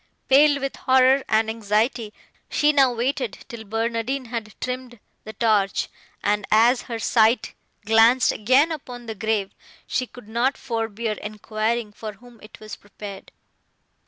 Pale 0.29 0.59
with 0.59 0.77
horror 0.77 1.23
and 1.29 1.47
anxiety, 1.47 2.11
she 2.49 2.73
now 2.73 2.91
waited 2.91 3.37
till 3.47 3.63
Barnardine 3.63 4.29
had 4.29 4.55
trimmed 4.59 4.99
the 5.25 5.33
torch, 5.33 5.89
and, 6.23 6.43
as 6.49 6.81
her 6.89 6.97
sight 6.97 7.53
glanced 7.85 8.31
again 8.31 8.71
upon 8.71 9.05
the 9.05 9.13
grave, 9.13 9.53
she 9.85 10.07
could 10.07 10.27
not 10.27 10.57
forbear 10.57 11.13
enquiring, 11.21 11.91
for 11.93 12.13
whom 12.13 12.39
it 12.41 12.59
was 12.59 12.75
prepared. 12.75 13.31